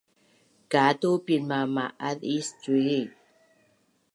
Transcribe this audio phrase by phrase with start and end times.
[0.71, 2.99] Katu pinmama’azis cui